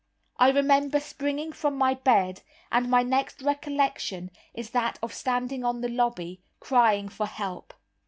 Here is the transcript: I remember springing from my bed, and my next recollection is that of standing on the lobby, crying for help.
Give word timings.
I 0.39 0.49
remember 0.49 0.99
springing 0.99 1.51
from 1.51 1.77
my 1.77 1.93
bed, 1.93 2.41
and 2.71 2.89
my 2.89 3.03
next 3.03 3.43
recollection 3.43 4.31
is 4.51 4.71
that 4.71 4.97
of 5.03 5.13
standing 5.13 5.63
on 5.63 5.81
the 5.81 5.89
lobby, 5.89 6.41
crying 6.59 7.07
for 7.07 7.27
help. 7.27 7.71